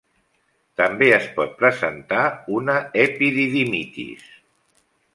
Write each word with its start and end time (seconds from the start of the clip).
També, 0.79 1.09
es 1.17 1.27
pot 1.35 1.53
presentar 1.59 2.25
una 2.57 2.81
epididimitis. 3.07 4.29